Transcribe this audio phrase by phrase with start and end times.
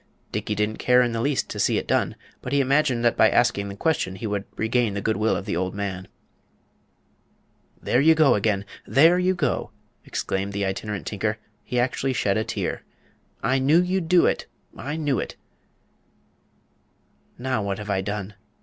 [0.31, 3.29] Dickey didn't care in the least to see it done, but he imagined that by
[3.29, 6.07] asking the question he would regain the good will of the old man.
[7.79, 8.65] "There you go again!
[8.87, 9.69] There you go!"
[10.03, 11.37] exclaimed the Itinerant Tinker.
[11.63, 12.81] He actually shed a tear.
[13.43, 15.35] "I knew you'd do it I knew it!"
[17.37, 18.33] "Now what have I done?"